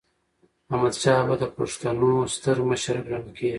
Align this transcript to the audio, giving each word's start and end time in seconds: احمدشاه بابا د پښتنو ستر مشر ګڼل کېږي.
احمدشاه 0.71 1.21
بابا 1.27 1.35
د 1.41 1.45
پښتنو 1.57 2.09
ستر 2.35 2.57
مشر 2.69 2.95
ګڼل 3.07 3.23
کېږي. 3.37 3.49